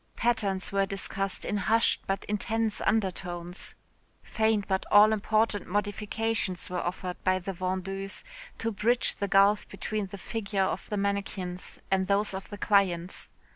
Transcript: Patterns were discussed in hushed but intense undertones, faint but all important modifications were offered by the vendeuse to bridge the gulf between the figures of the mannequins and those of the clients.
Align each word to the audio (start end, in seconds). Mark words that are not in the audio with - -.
Patterns 0.15 0.71
were 0.71 0.87
discussed 0.87 1.45
in 1.45 1.57
hushed 1.57 2.01
but 2.07 2.25
intense 2.25 2.81
undertones, 2.83 3.75
faint 4.23 4.67
but 4.67 4.83
all 4.91 5.13
important 5.13 5.67
modifications 5.67 6.71
were 6.71 6.79
offered 6.79 7.23
by 7.23 7.37
the 7.37 7.53
vendeuse 7.53 8.23
to 8.57 8.71
bridge 8.71 9.13
the 9.17 9.27
gulf 9.27 9.69
between 9.69 10.07
the 10.07 10.17
figures 10.17 10.69
of 10.69 10.89
the 10.89 10.97
mannequins 10.97 11.79
and 11.91 12.07
those 12.07 12.33
of 12.33 12.49
the 12.49 12.57
clients. 12.57 13.29